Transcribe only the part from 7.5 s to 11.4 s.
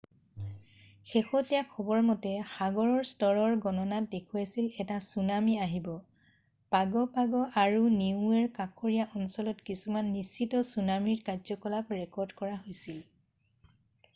আৰু নিউৱেৰ কাষৰীয়া অঞ্চলত কিছুমান নিশ্চিত ছুনামীৰ